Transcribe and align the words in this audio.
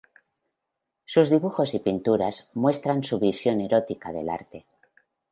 Sus 1.05 1.29
dibujos 1.29 1.75
y 1.75 1.79
pinturas 1.79 2.49
muestran 2.55 3.03
su 3.03 3.19
visión 3.19 3.61
erótica 3.61 4.11
del 4.11 4.29
arte. 4.29 4.65